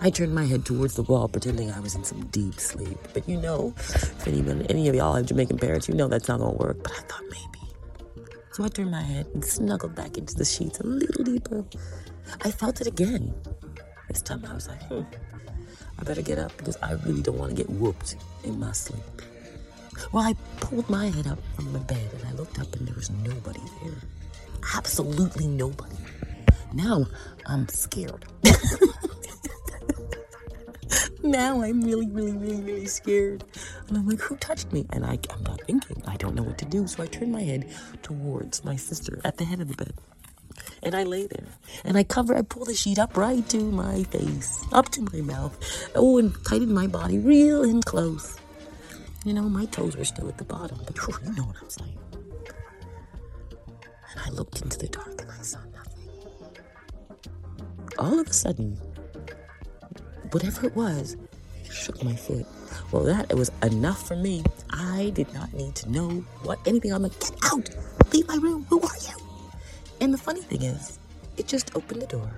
I 0.02 0.10
turned 0.10 0.34
my 0.34 0.46
head 0.46 0.66
towards 0.66 0.96
the 0.96 1.04
wall, 1.04 1.28
pretending 1.28 1.72
I 1.72 1.80
was 1.80 1.96
in 1.96 2.04
some 2.04 2.26
deep 2.28 2.60
sleep. 2.60 2.98
But 3.14 3.28
you 3.30 3.38
know, 3.38 3.74
if 3.78 4.28
anyone, 4.28 4.64
any 4.64 4.90
of 4.90 4.96
y'all 4.96 5.14
have 5.14 5.28
Jamaican 5.28 5.60
parents, 5.60 5.88
you 5.88 5.94
know 5.96 6.08
that's 6.08 6.28
not 6.28 6.40
gonna 6.40 6.58
work. 6.58 6.82
But 6.84 6.94
I 6.94 7.02
thought 7.02 7.24
maybe. 7.30 7.57
So 8.58 8.64
I 8.64 8.70
turned 8.70 8.90
my 8.90 9.04
head 9.04 9.28
and 9.36 9.46
snuggled 9.46 9.94
back 9.94 10.18
into 10.18 10.34
the 10.34 10.44
sheets 10.44 10.80
a 10.80 10.84
little 10.84 11.24
deeper. 11.24 11.64
I 12.42 12.50
felt 12.50 12.82
it 12.82 12.88
again. 12.88 13.32
This 14.08 14.24
time 14.24 14.44
I 14.50 14.56
was 14.56 14.68
like, 14.68 14.82
hmm, 14.88 15.04
I 16.00 16.04
better 16.04 16.24
get 16.24 16.40
up 16.40 16.58
because 16.58 16.76
I 16.82 16.94
really 17.06 17.22
don't 17.22 17.38
want 17.38 17.52
to 17.52 17.56
get 17.56 17.70
whooped 17.70 18.16
in 18.44 18.60
my 18.60 18.72
sleep. 18.72 19.04
Well, 20.12 20.24
I 20.24 20.34
pulled 20.60 20.90
my 20.90 21.06
head 21.06 21.28
up 21.28 21.38
from 21.54 21.72
the 21.72 21.78
bed 21.78 22.10
and 22.18 22.28
I 22.30 22.32
looked 22.32 22.58
up 22.60 22.76
and 22.76 22.88
there 22.88 22.96
was 22.96 23.12
nobody 23.12 23.62
there. 23.84 23.94
Absolutely 24.76 25.46
nobody. 25.46 25.96
Now 26.74 27.06
I'm 27.46 27.68
scared. 27.68 28.26
now 31.32 31.62
I'm 31.62 31.82
really, 31.82 32.08
really, 32.08 32.34
really, 32.34 32.62
really 32.62 32.86
scared. 32.88 33.44
And 33.88 33.98
I'm 33.98 34.08
like, 34.08 34.20
who 34.20 34.36
touched 34.38 34.72
me? 34.72 34.86
And 34.92 35.06
I, 35.06 35.20
I'm 35.30 35.44
not 35.44 35.62
thinking. 35.62 36.02
I 36.08 36.18
don't 36.18 36.36
know 36.36 36.44
what 36.44 36.58
to 36.60 36.66
do. 36.66 36.88
So 36.88 37.04
I 37.04 37.08
turn 37.08 37.32
my 37.32 37.44
head 37.44 37.70
towards 38.04 38.64
my 38.64 38.76
sister 38.76 39.22
at 39.24 39.38
the 39.38 39.46
head 39.46 39.62
of 39.62 39.68
the 39.70 39.76
bed. 39.76 39.94
And 40.84 40.96
I 40.96 41.04
lay 41.04 41.28
there. 41.28 41.48
And 41.86 41.98
I 41.98 42.04
cover, 42.04 42.36
I 42.36 42.42
pull 42.42 42.66
the 42.66 42.74
sheet 42.74 43.00
up 43.00 43.18
right 43.18 43.48
to 43.50 43.60
my 43.60 44.04
face, 44.04 44.64
up 44.72 44.90
to 44.90 45.02
my 45.02 45.22
mouth. 45.22 45.58
Oh, 45.96 46.18
and 46.18 46.34
tighten 46.46 46.74
my 46.74 46.88
body 46.88 47.20
real 47.20 47.64
and 47.64 47.84
close. 47.86 48.38
You 49.26 49.34
know, 49.34 49.44
my 49.44 49.66
toes 49.66 49.98
were 49.98 50.06
still 50.06 50.30
at 50.30 50.38
the 50.38 50.46
bottom, 50.46 50.80
but 50.86 50.98
whew, 50.98 51.16
you 51.26 51.34
know 51.36 51.44
what 51.44 51.58
I'm 51.62 51.70
saying. 51.70 51.98
And 54.12 54.22
I 54.26 54.30
looked 54.30 54.62
into 54.62 54.78
the 54.78 54.88
dark 54.88 55.22
and 55.22 55.32
I 55.32 55.42
saw 55.42 55.60
nothing. 55.74 56.10
All 58.00 58.20
of 58.20 58.28
a 58.28 58.34
sudden, 58.34 58.80
whatever 60.32 60.68
it 60.68 60.76
was, 60.76 61.18
shook 61.72 62.04
my 62.04 62.16
foot. 62.16 62.46
Well, 62.92 63.04
that 63.04 63.34
was 63.34 63.52
enough 63.64 64.08
for 64.08 64.16
me. 64.16 64.44
I 64.70 65.12
did 65.14 65.34
not 65.34 65.54
need 65.54 65.76
to 65.76 65.92
know 65.92 66.10
what 66.44 66.60
anything. 66.66 66.94
I'm 66.94 67.04
like, 67.04 67.20
get 67.20 67.36
out! 67.44 67.70
Leave 68.14 68.28
my 68.28 68.36
room! 68.36 68.66
Who 68.70 68.80
are 68.82 68.98
you? 69.02 69.16
And 70.02 70.14
the 70.14 70.18
funny 70.18 70.42
thing 70.42 70.62
is, 70.62 71.00
it 71.38 71.48
just 71.48 71.76
opened 71.76 72.02
the 72.02 72.08
door 72.08 72.32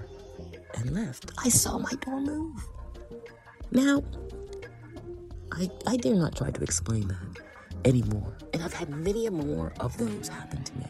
and 0.75 0.91
left. 0.91 1.31
I 1.38 1.50
saw 1.50 1.77
my 1.77 1.91
door 2.01 2.19
move. 2.19 2.67
Now, 3.72 4.03
I, 5.51 5.69
I 5.86 5.98
dare 5.98 6.15
not 6.15 6.36
try 6.36 6.51
to 6.51 6.63
explain 6.63 7.08
that 7.10 7.41
anymore. 7.86 8.36
And 8.53 8.63
I've 8.63 8.74
had 8.74 8.89
many 8.89 9.29
more 9.29 9.74
of 9.79 9.98
those 9.98 10.27
happen 10.27 10.63
to 10.63 10.74
me. 10.77 10.86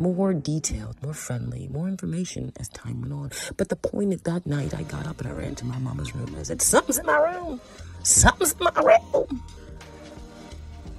More 0.00 0.32
detailed, 0.32 0.96
more 1.02 1.12
friendly, 1.12 1.68
more 1.68 1.86
information 1.86 2.52
as 2.58 2.68
time 2.70 3.02
went 3.02 3.12
on. 3.12 3.30
But 3.58 3.68
the 3.68 3.76
point 3.76 4.14
is 4.14 4.22
that 4.22 4.46
night 4.46 4.74
I 4.74 4.82
got 4.82 5.06
up 5.06 5.20
and 5.20 5.28
I 5.28 5.32
ran 5.32 5.54
to 5.56 5.66
my 5.66 5.78
mama's 5.78 6.14
room 6.14 6.28
and 6.28 6.38
I 6.38 6.42
said, 6.42 6.62
Something's 6.62 6.96
in 6.96 7.04
my 7.04 7.18
room. 7.18 7.60
Something's 8.02 8.52
in 8.58 8.64
my 8.64 8.80
room. 8.80 9.42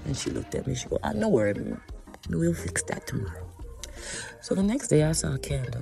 And 0.06 0.16
she 0.16 0.30
looked 0.30 0.54
at 0.54 0.68
me. 0.68 0.76
She 0.76 0.88
goes, 0.88 1.00
I 1.04 1.14
know 1.14 1.30
where 1.30 1.48
it 1.48 1.58
is. 1.58 1.76
We'll 2.30 2.54
fix 2.54 2.84
that 2.84 3.08
tomorrow. 3.08 3.50
So 4.42 4.54
the 4.54 4.62
next 4.62 4.90
day 4.90 5.04
I 5.04 5.14
saw 5.14 5.34
a 5.34 5.40
candle 5.40 5.82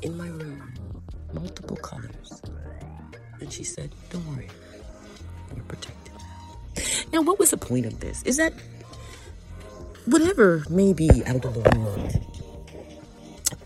in 0.00 0.16
my 0.16 0.28
room, 0.28 0.72
multiple 1.34 1.76
colors. 1.76 2.42
And 3.40 3.52
she 3.52 3.62
said, 3.64 3.90
Don't 4.08 4.26
worry, 4.34 4.48
you're 5.54 5.64
protected. 5.64 6.14
Now, 7.12 7.20
what 7.20 7.38
was 7.38 7.50
the 7.50 7.58
point 7.58 7.84
of 7.84 8.00
this? 8.00 8.22
Is 8.22 8.38
that 8.38 8.54
whatever 10.06 10.64
may 10.68 10.92
be 10.92 11.08
out 11.26 11.44
of 11.44 11.54
the 11.54 11.60
world, 11.78 12.12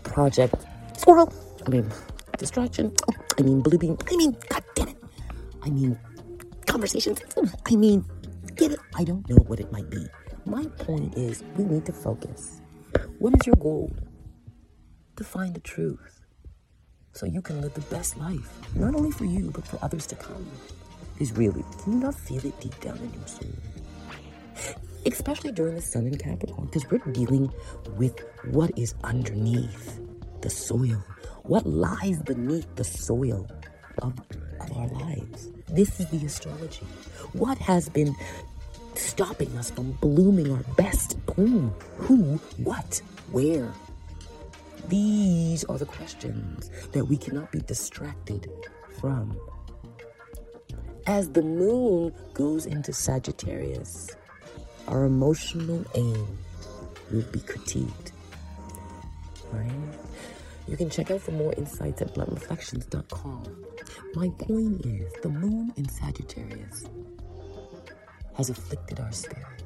project 0.03 0.55
squirrel, 0.97 1.33
I 1.65 1.69
mean, 1.69 1.91
distraction, 2.37 2.93
oh, 3.09 3.15
I 3.37 3.41
mean, 3.41 3.61
beam, 3.61 3.97
I 4.11 4.15
mean, 4.15 4.35
god 4.49 4.63
damn 4.75 4.87
it, 4.89 4.97
I 5.63 5.69
mean, 5.69 5.99
conversations, 6.65 7.19
I 7.65 7.75
mean, 7.75 8.05
get 8.55 8.71
it? 8.71 8.79
I 8.95 9.03
don't 9.03 9.27
know 9.29 9.37
what 9.47 9.59
it 9.59 9.71
might 9.71 9.89
be. 9.89 10.05
My 10.45 10.65
point 10.65 11.15
is, 11.15 11.43
we 11.57 11.63
need 11.65 11.85
to 11.85 11.93
focus. 11.93 12.61
What 13.19 13.33
is 13.35 13.45
your 13.45 13.55
goal? 13.57 13.91
To 15.17 15.23
find 15.23 15.53
the 15.53 15.59
truth 15.59 16.21
so 17.11 17.25
you 17.25 17.41
can 17.41 17.61
live 17.61 17.73
the 17.73 17.81
best 17.93 18.17
life, 18.17 18.49
not 18.75 18.95
only 18.95 19.11
for 19.11 19.25
you, 19.25 19.51
but 19.51 19.67
for 19.67 19.77
others 19.83 20.07
to 20.07 20.15
come. 20.15 20.47
Is 21.19 21.33
really, 21.33 21.63
can 21.83 21.93
you 21.93 21.99
not 21.99 22.15
feel 22.15 22.45
it 22.45 22.57
deep 22.61 22.79
down 22.79 22.97
in 22.97 23.13
your 23.13 23.27
soul? 23.27 23.49
Especially 25.05 25.51
during 25.51 25.75
the 25.75 25.81
sun 25.81 26.07
in 26.07 26.17
Capricorn, 26.17 26.65
because 26.67 26.89
we're 26.89 26.99
dealing 27.13 27.51
with 27.97 28.19
what 28.51 28.71
is 28.77 28.93
underneath 29.03 29.99
the 30.41 30.49
soil, 30.49 31.03
what 31.43 31.65
lies 31.65 32.21
beneath 32.23 32.67
the 32.75 32.83
soil 32.83 33.47
of, 34.01 34.13
of 34.59 34.71
our 34.77 34.87
lives. 34.87 35.49
This 35.69 35.99
is 35.99 36.07
the 36.09 36.25
astrology. 36.25 36.85
What 37.33 37.57
has 37.59 37.89
been 37.89 38.15
stopping 38.95 39.55
us 39.57 39.71
from 39.71 39.91
blooming 39.93 40.51
our 40.51 40.63
best 40.75 41.23
bloom? 41.25 41.73
Who, 41.97 42.39
what, 42.57 43.01
where? 43.31 43.71
These 44.87 45.63
are 45.65 45.77
the 45.77 45.85
questions 45.85 46.71
that 46.93 47.05
we 47.05 47.17
cannot 47.17 47.51
be 47.51 47.59
distracted 47.59 48.49
from. 48.99 49.39
As 51.05 51.29
the 51.29 51.41
moon 51.41 52.13
goes 52.33 52.65
into 52.65 52.93
Sagittarius, 52.93 54.09
our 54.89 55.05
emotional 55.05 55.85
aim 55.95 56.27
will 57.11 57.23
be 57.31 57.39
critiqued. 57.39 58.11
Right? 59.51 59.71
You 60.67 60.75
can 60.77 60.89
check 60.89 61.11
out 61.11 61.21
for 61.21 61.31
more 61.31 61.53
insights 61.53 62.01
at 62.01 62.13
bluntReflections.com. 62.13 63.43
My 64.15 64.29
point 64.39 64.85
is, 64.85 65.13
the 65.21 65.29
moon 65.29 65.71
in 65.77 65.87
Sagittarius 65.87 66.85
has 68.35 68.49
afflicted 68.49 68.99
our 68.99 69.11
spirits, 69.11 69.63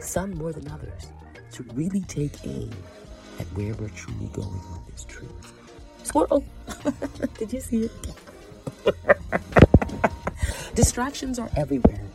some 0.00 0.32
more 0.32 0.52
than 0.52 0.68
others, 0.70 1.08
to 1.52 1.62
really 1.74 2.02
take 2.02 2.46
aim 2.46 2.70
at 3.40 3.46
where 3.48 3.74
we're 3.74 3.88
truly 3.90 4.26
going 4.32 4.60
with 4.72 4.86
this 4.92 5.04
truth. 5.04 5.52
Squirrel! 6.02 6.44
Did 7.38 7.52
you 7.52 7.60
see 7.60 7.84
it? 7.84 7.92
Distractions 10.74 11.38
are 11.38 11.50
everywhere. 11.56 12.07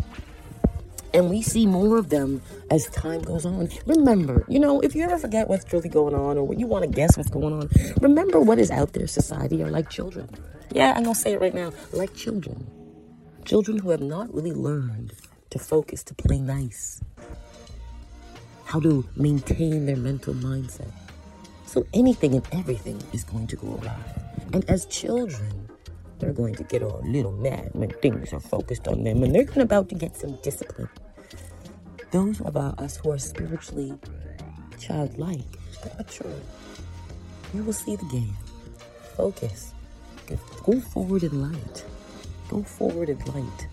And 1.13 1.29
we 1.29 1.41
see 1.41 1.67
more 1.67 1.98
of 1.98 2.10
them 2.10 2.41
as 2.72 2.88
time 2.88 3.22
goes 3.22 3.46
on. 3.46 3.70
Remember, 3.86 4.46
you 4.50 4.60
know, 4.60 4.79
if 4.79 4.96
you 4.96 5.03
ever 5.03 5.17
forget 5.17 5.48
what's 5.48 5.63
truly 5.63 5.89
going 5.89 6.15
on 6.15 6.38
or 6.38 6.43
what 6.43 6.60
you 6.60 6.65
want 6.65 6.84
to 6.86 6.89
guess 6.89 7.15
what's 7.17 7.29
going 7.29 7.53
on, 7.53 7.70
remember 8.01 8.39
what 8.39 8.58
is 8.58 8.72
out 8.72 8.93
there. 8.93 9.05
Society 9.05 9.62
are 9.62 9.70
like 9.70 9.89
children. 9.89 10.27
Yeah, 10.72 10.93
I'm 10.96 11.03
going 11.03 11.13
to 11.13 11.20
say 11.20 11.34
it 11.34 11.41
right 11.41 11.53
now 11.53 11.72
like 11.91 12.15
children. 12.15 12.65
Children 13.46 13.77
who 13.77 13.91
have 13.91 14.01
not 14.01 14.34
really 14.34 14.53
learned 14.53 15.13
to 15.51 15.60
focus, 15.60 16.01
to 16.03 16.15
play 16.15 16.39
nice, 16.39 17.01
how 18.65 18.79
to 18.79 19.08
maintain 19.15 19.86
their 19.86 19.98
mental 19.98 20.34
mindset. 20.34 20.91
So 21.67 21.86
anything 21.93 22.34
and 22.34 22.48
everything 22.51 23.01
is 23.13 23.24
going 23.24 23.48
to 23.48 23.55
go 23.55 23.79
awry. 23.84 23.98
And 24.51 24.67
as 24.70 24.86
children, 24.88 25.62
they're 26.24 26.34
going 26.34 26.56
to 26.56 26.63
get 26.63 26.82
all 26.82 27.01
little 27.06 27.34
mad 27.34 27.70
when 27.74 27.89
things 27.89 28.32
are 28.32 28.39
focused 28.39 28.88
on 28.88 29.03
them 29.03 29.24
and 29.24 29.36
they're 29.36 29.62
about 29.62 29.89
to 29.89 29.96
get 29.96 30.15
some 30.15 30.38
discipline. 30.42 30.89
Those 32.12 32.39
of 32.42 32.56
us 32.56 32.98
who 32.98 33.12
are 33.12 33.18
spiritually 33.18 33.94
childlike 34.80 35.42
mature, 35.98 36.39
you 37.53 37.63
will 37.63 37.74
see 37.74 37.96
the 37.96 38.06
game. 38.06 38.34
Focus. 39.18 39.74
Go 40.63 40.80
forward 40.80 41.24
in 41.24 41.51
light. 41.51 41.86
Go 42.50 42.63
forward 42.63 43.10
in 43.10 43.20
light. 43.25 43.68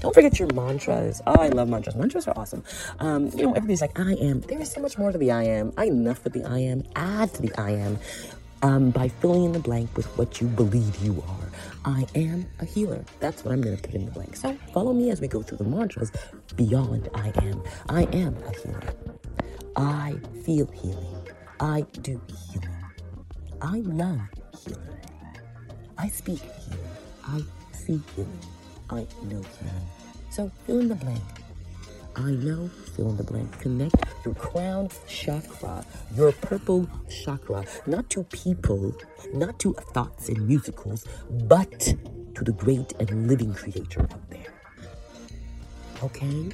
Don't 0.00 0.14
forget 0.14 0.38
your 0.38 0.52
mantras. 0.54 1.20
Oh, 1.26 1.34
I 1.34 1.48
love 1.48 1.68
mantras. 1.68 1.96
Mantras 1.96 2.28
are 2.28 2.38
awesome. 2.38 2.62
Um, 3.00 3.30
you 3.34 3.42
know, 3.42 3.50
everybody's 3.50 3.80
like, 3.80 3.98
I 3.98 4.12
am. 4.12 4.42
There 4.42 4.60
is 4.60 4.70
so 4.70 4.80
much 4.80 4.98
more 4.98 5.10
to 5.10 5.18
the 5.18 5.32
I 5.32 5.44
am. 5.44 5.72
I 5.76 5.86
enough 5.86 6.22
with 6.22 6.34
the 6.34 6.44
I 6.44 6.58
am. 6.58 6.84
Add 6.94 7.34
to 7.34 7.42
the 7.42 7.52
I 7.58 7.70
am 7.70 7.98
um, 8.62 8.90
by 8.90 9.08
filling 9.08 9.44
in 9.44 9.52
the 9.52 9.58
blank 9.58 9.96
with 9.96 10.06
what 10.18 10.40
you 10.40 10.48
believe 10.48 10.96
you 11.02 11.22
are. 11.28 11.50
I 11.84 12.06
am 12.14 12.46
a 12.60 12.64
healer. 12.64 13.04
That's 13.20 13.44
what 13.44 13.52
I'm 13.52 13.60
going 13.60 13.76
to 13.76 13.82
put 13.82 13.94
in 13.94 14.04
the 14.06 14.10
blank. 14.10 14.36
So 14.36 14.56
follow 14.72 14.92
me 14.92 15.10
as 15.10 15.20
we 15.20 15.28
go 15.28 15.42
through 15.42 15.58
the 15.58 15.64
mantras 15.64 16.10
beyond 16.56 17.08
I 17.14 17.32
am. 17.42 17.62
I 17.88 18.04
am 18.12 18.36
a 18.44 18.52
healer. 18.58 18.82
I 19.76 20.16
feel 20.44 20.66
healing. 20.72 21.28
I 21.60 21.82
do 22.02 22.20
healing. 22.50 22.68
I 23.62 23.78
love 23.80 24.20
healing. 24.64 25.00
I 25.98 26.08
speak 26.08 26.40
healing. 26.40 26.90
I 27.24 27.42
see 27.72 28.00
healing. 28.14 28.40
I 28.90 29.06
know 29.22 29.42
healing. 29.58 29.86
So 30.30 30.50
fill 30.66 30.80
in 30.80 30.88
the 30.88 30.94
blank. 30.96 31.22
I 32.18 32.30
know, 32.30 32.68
fill 32.94 33.10
in 33.10 33.16
the 33.18 33.22
blank. 33.22 33.60
Connect 33.60 33.94
your 34.24 34.34
crown 34.34 34.88
chakra, 35.06 35.84
your 36.14 36.32
purple 36.32 36.88
chakra, 37.10 37.62
not 37.86 38.08
to 38.10 38.24
people, 38.24 38.96
not 39.34 39.58
to 39.58 39.74
thoughts 39.92 40.30
and 40.30 40.48
musicals, 40.48 41.04
but 41.30 41.94
to 42.34 42.42
the 42.42 42.52
great 42.52 42.94
and 43.00 43.28
living 43.28 43.52
creator 43.52 44.00
up 44.00 44.30
there. 44.30 44.54
Okay? 46.02 46.48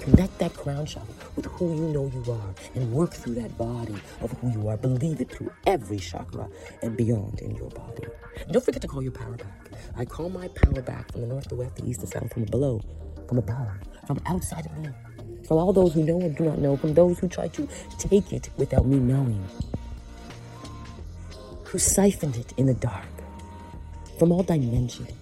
Connect 0.00 0.38
that 0.38 0.52
crown 0.52 0.84
chakra 0.84 1.14
with 1.34 1.46
who 1.46 1.74
you 1.74 1.92
know 1.92 2.10
you 2.14 2.30
are 2.30 2.54
and 2.74 2.92
work 2.92 3.14
through 3.14 3.34
that 3.36 3.56
body 3.56 3.96
of 4.20 4.32
who 4.32 4.50
you 4.52 4.68
are. 4.68 4.76
Believe 4.76 5.22
it 5.22 5.30
through 5.30 5.50
every 5.66 5.98
chakra 5.98 6.46
and 6.82 6.94
beyond 6.94 7.40
in 7.40 7.56
your 7.56 7.70
body. 7.70 8.04
And 8.42 8.52
don't 8.52 8.64
forget 8.64 8.82
to 8.82 8.88
call 8.88 9.02
your 9.02 9.12
power 9.12 9.36
back. 9.36 9.70
I 9.96 10.04
call 10.04 10.28
my 10.28 10.48
power 10.48 10.82
back 10.82 11.10
from 11.10 11.22
the 11.22 11.26
north, 11.26 11.48
the 11.48 11.56
west, 11.56 11.76
the 11.76 11.88
east, 11.88 12.00
the 12.00 12.06
south, 12.06 12.32
from 12.32 12.44
below, 12.44 12.82
from 13.28 13.38
above, 13.38 13.68
from 14.06 14.20
outside 14.26 14.66
of 14.66 14.76
me. 14.78 14.88
From 15.46 15.58
all 15.58 15.72
those 15.72 15.94
who 15.94 16.02
know 16.02 16.20
and 16.20 16.36
do 16.36 16.44
not 16.44 16.58
know, 16.58 16.76
from 16.76 16.94
those 16.94 17.18
who 17.18 17.28
try 17.28 17.48
to 17.48 17.68
take 17.98 18.32
it 18.32 18.50
without 18.56 18.86
me 18.86 18.98
knowing, 18.98 19.44
who 21.64 21.78
siphoned 21.78 22.36
it 22.36 22.52
in 22.56 22.66
the 22.66 22.74
dark, 22.74 23.06
from 24.18 24.32
all 24.32 24.42
dimensions, 24.42 25.12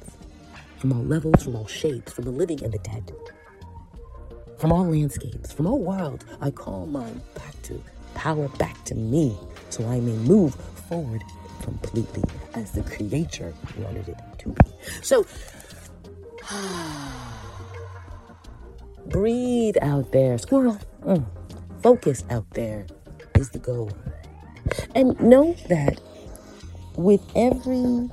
from 0.79 0.93
all 0.93 1.05
levels, 1.05 1.43
from 1.43 1.57
all 1.57 1.67
shapes, 1.67 2.13
from 2.13 2.25
the 2.25 2.31
living 2.31 2.63
and 2.65 2.73
the 2.73 2.79
dead 2.79 3.13
from 4.59 4.73
all 4.73 4.87
landscapes, 4.87 5.53
from 5.53 5.67
all 5.67 5.79
worlds, 5.79 6.25
I 6.41 6.51
call 6.51 6.87
mine 6.87 7.21
back 7.35 7.61
to 7.63 7.83
power 8.15 8.49
back 8.49 8.83
to 8.85 8.95
me 8.95 9.37
so 9.69 9.87
I 9.87 10.01
may 10.01 10.13
move 10.13 10.55
forward 10.89 11.23
completely 11.63 12.23
as 12.55 12.71
the 12.73 12.83
creator 12.83 13.53
wanted 13.79 14.09
it 14.09 14.19
to 14.39 14.49
be. 14.49 14.71
So, 15.03 15.27
ah, 16.45 17.26
breathe 19.09 19.77
out 19.83 20.13
there, 20.13 20.39
squirrel. 20.39 20.79
Mm. 21.05 21.25
Focus 21.83 22.25
out 22.31 22.49
there 22.51 22.87
is 23.35 23.51
the 23.51 23.59
goal. 23.59 23.91
And 24.95 25.19
know 25.21 25.55
that 25.69 26.01
with 26.97 27.21
every 27.37 28.09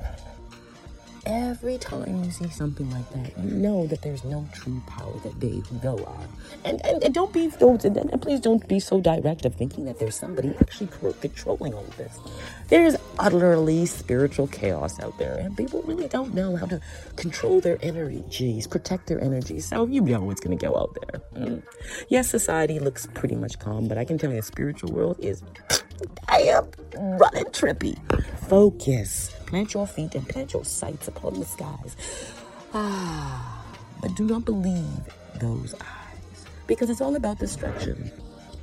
every 1.25 1.77
time 1.77 2.23
you 2.23 2.31
see 2.31 2.49
something 2.49 2.89
like 2.91 3.09
that, 3.11 3.37
you 3.37 3.49
know 3.49 3.87
that 3.87 4.01
there's 4.01 4.23
no 4.23 4.47
true 4.53 4.81
power 4.87 5.13
that 5.23 5.39
they 5.39 5.49
who 5.49 5.77
go 5.81 6.03
are. 6.03 6.27
And, 6.65 6.85
and, 6.85 7.03
and 7.03 7.13
don't 7.13 7.31
be, 7.31 7.47
don't, 7.47 7.83
and, 7.85 7.95
and 7.97 8.21
please 8.21 8.39
don't 8.39 8.67
be 8.67 8.79
so 8.79 8.99
direct 8.99 9.45
of 9.45 9.55
thinking 9.55 9.85
that 9.85 9.99
there's 9.99 10.15
somebody 10.15 10.53
actually 10.59 10.89
controlling 11.21 11.73
all 11.73 11.85
this. 11.97 12.19
There's 12.67 12.95
utterly 13.19 13.85
spiritual 13.85 14.47
chaos 14.47 14.99
out 14.99 15.17
there, 15.17 15.37
and 15.37 15.55
people 15.55 15.81
really 15.83 16.07
don't 16.07 16.33
know 16.33 16.55
how 16.55 16.65
to 16.65 16.81
control 17.15 17.59
their 17.59 17.77
energies, 17.81 18.67
protect 18.67 19.07
their 19.07 19.21
energies. 19.21 19.65
So 19.65 19.85
you 19.85 20.01
know 20.01 20.21
what's 20.21 20.41
going 20.41 20.57
to 20.57 20.65
go 20.65 20.77
out 20.77 20.97
there. 21.01 21.21
Mm. 21.35 21.63
Yes, 22.09 22.29
society 22.29 22.79
looks 22.79 23.07
pretty 23.13 23.35
much 23.35 23.59
calm, 23.59 23.87
but 23.87 23.97
I 23.97 24.05
can 24.05 24.17
tell 24.17 24.29
you 24.29 24.37
the 24.37 24.41
spiritual 24.41 24.91
world 24.91 25.17
is 25.19 25.43
damn 26.27 26.69
running 26.93 27.45
trippy. 27.45 27.97
Focus. 28.47 29.31
Plant 29.45 29.73
your 29.73 29.87
feet 29.87 30.15
and 30.15 30.27
plant 30.27 30.53
your 30.53 30.65
sights 30.65 31.07
upon 31.07 31.39
the 31.39 31.45
skies. 31.45 31.95
Ah, 32.73 33.65
but 34.01 34.15
do 34.15 34.25
not 34.25 34.45
believe 34.45 34.83
those 35.35 35.73
eyes 35.75 36.45
because 36.67 36.89
it's 36.89 37.01
all 37.01 37.15
about 37.15 37.39
destruction. 37.39 38.11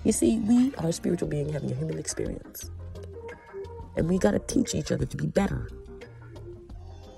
You 0.05 0.13
see, 0.13 0.39
we 0.41 0.75
are 0.77 0.89
a 0.89 0.93
spiritual 0.93 1.29
being 1.29 1.53
having 1.53 1.71
a 1.71 1.75
human 1.75 1.99
experience. 1.99 2.71
And 3.97 4.09
we 4.09 4.19
got 4.19 4.33
to 4.33 4.39
teach 4.39 4.75
each 4.75 4.93
other 4.93 5.07
to 5.07 5.17
be 5.17 5.27
better. 5.27 5.71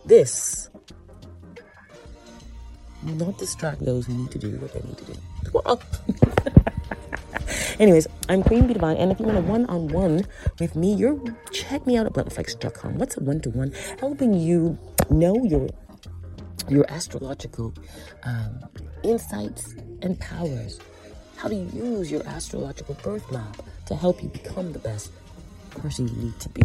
This 0.04 0.70
will 3.04 3.14
not 3.14 3.38
distract 3.38 3.84
those 3.84 4.06
who 4.06 4.14
need 4.14 4.30
to 4.30 4.38
do 4.38 4.50
what 4.56 4.72
they 4.72 4.80
need 4.80 4.98
to 4.98 5.04
do. 5.04 5.14
Well, 5.52 5.82
Anyways, 7.78 8.06
I'm 8.28 8.42
Queen 8.42 8.66
B 8.66 8.74
Divine, 8.74 8.96
and 8.96 9.10
if 9.10 9.18
you 9.18 9.26
want 9.26 9.38
a 9.38 9.42
one-on-one 9.42 10.26
with 10.60 10.76
me, 10.76 10.94
you're 10.94 11.18
check 11.50 11.86
me 11.86 11.96
out 11.96 12.06
at 12.06 12.12
bluntflex.com. 12.12 12.98
What's 12.98 13.16
a 13.16 13.20
one-to-one? 13.20 13.72
Helping 13.98 14.34
you 14.34 14.78
know 15.10 15.42
your 15.44 15.68
your 16.68 16.88
astrological 16.90 17.74
um, 18.24 18.60
insights 19.02 19.74
and 20.02 20.18
powers. 20.20 20.78
How 21.36 21.48
to 21.48 21.54
use 21.54 22.10
your 22.10 22.22
astrological 22.26 22.94
birth 23.02 23.30
map 23.32 23.62
to 23.86 23.96
help 23.96 24.22
you 24.22 24.28
become 24.28 24.72
the 24.72 24.78
best 24.78 25.10
person 25.74 26.08
you 26.08 26.16
need 26.16 26.40
to 26.40 26.48
be. 26.50 26.62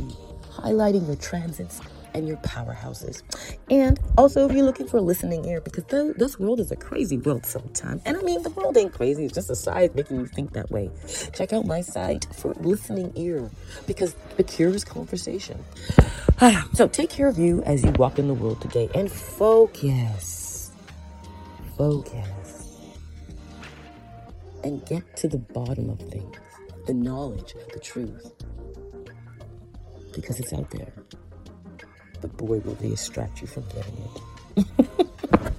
Highlighting 0.52 1.08
your 1.08 1.16
transits 1.18 1.82
and 2.14 2.28
your 2.28 2.38
powerhouses. 2.38 3.22
And 3.70 4.00
also, 4.18 4.48
if 4.50 4.56
you're 4.56 4.66
looking 4.66 4.88
for 4.88 4.98
a 4.98 5.02
listening 5.02 5.46
ear, 5.46 5.62
because 5.62 5.84
th- 5.86 6.16
this 6.18 6.40
world 6.40 6.60
is 6.60 6.72
a 6.72 6.76
crazy 6.76 7.18
world 7.18 7.46
sometimes. 7.46 8.02
And 8.06 8.18
I 8.18 8.22
mean, 8.22 8.42
the 8.42 8.50
world 8.50 8.76
ain't 8.76 8.94
crazy, 8.94 9.26
it's 9.26 9.36
just 9.36 9.50
a 9.50 9.56
side 9.56 9.96
making 9.96 10.20
you 10.20 10.26
think 10.26 10.54
that 10.54 10.72
way. 10.72 10.90
Check 11.34 11.54
out 11.54 11.66
my 11.66 11.82
site 11.82 12.26
for 12.34 12.54
listening 12.56 13.12
ear, 13.16 13.50
because 13.86 14.16
the 14.36 14.44
cure 14.44 14.70
is 14.70 14.84
conversation. 14.84 15.64
so 16.74 16.88
take 16.88 17.10
care 17.10 17.28
of 17.28 17.38
you 17.38 17.62
as 17.64 17.84
you 17.84 17.92
walk 17.92 18.20
in 18.20 18.28
the 18.28 18.34
world 18.34 18.62
today 18.62 18.90
and 18.96 19.12
focus. 19.12 20.72
Focus. 21.78 22.78
And 24.64 24.84
get 24.88 25.16
to 25.18 25.28
the 25.28 25.38
bottom 25.38 25.90
of 25.90 26.00
things 26.00 26.36
the 26.88 26.94
knowledge, 26.94 27.54
the 27.74 27.80
truth. 27.82 28.37
Because 30.18 30.40
it's 30.40 30.52
out 30.52 30.70
there 30.72 30.92
but 32.22 32.36
boy, 32.38 32.60
will 32.60 32.76
they 32.76 32.90
distract 32.90 33.42
you 33.42 33.48
from 33.48 33.64
getting 33.68 33.98
it. 33.98 34.68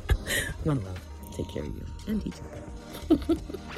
One 0.65 0.83
love. 0.85 1.01
Take 1.37 1.49
care 1.49 1.63
of 1.63 1.69
you 1.69 1.87
and 2.09 2.27
each 2.27 2.35
other. 2.41 3.37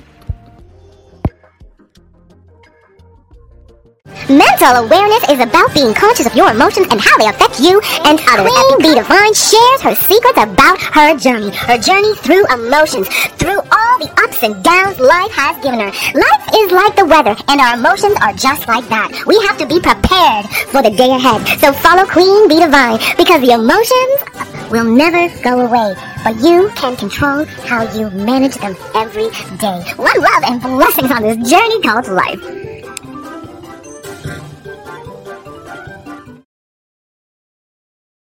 Mental 4.30 4.86
awareness 4.86 5.28
is 5.28 5.40
about 5.40 5.74
being 5.74 5.92
conscious 5.92 6.26
of 6.26 6.34
your 6.36 6.50
emotions 6.52 6.86
and 6.90 7.00
how 7.00 7.18
they 7.18 7.26
affect 7.26 7.58
you 7.58 7.80
and 8.06 8.20
others. 8.30 8.46
Queen 8.46 8.78
B 8.78 8.94
Divine 8.94 9.34
shares 9.34 9.80
her 9.82 9.94
secrets 9.94 10.38
about 10.38 10.80
her 10.80 11.18
journey, 11.18 11.50
her 11.50 11.76
journey 11.76 12.14
through 12.14 12.46
emotions, 12.46 13.08
through 13.42 13.58
all 13.58 13.98
the 13.98 14.08
ups 14.22 14.42
and 14.44 14.62
downs 14.62 15.00
life 15.00 15.32
has 15.32 15.60
given 15.64 15.80
her. 15.80 15.90
Life 16.14 16.44
is 16.54 16.70
like 16.70 16.94
the 16.94 17.06
weather, 17.06 17.34
and 17.48 17.60
our 17.60 17.74
emotions 17.74 18.14
are 18.22 18.32
just 18.34 18.68
like 18.68 18.86
that. 18.88 19.10
We 19.26 19.34
have 19.48 19.58
to 19.58 19.66
be 19.66 19.80
prepared 20.20 20.46
for 20.68 20.82
the 20.82 20.90
day 20.90 21.10
ahead. 21.10 21.46
So 21.60 21.72
follow 21.72 22.04
Queen 22.06 22.48
B 22.48 22.60
Divine 22.60 22.98
because 23.16 23.40
the 23.40 23.52
emotions 23.52 24.70
will 24.70 24.84
never 24.84 25.28
go 25.42 25.60
away, 25.60 25.94
but 26.24 26.36
you 26.42 26.70
can 26.76 26.96
control 26.96 27.44
how 27.66 27.82
you 27.96 28.10
manage 28.10 28.56
them 28.56 28.76
every 28.94 29.30
day. 29.58 29.82
One 29.96 30.20
love 30.20 30.44
and 30.44 30.60
blessings 30.60 31.10
on 31.10 31.22
this 31.22 31.50
journey 31.50 31.80
called 31.80 32.08
life. 32.08 32.69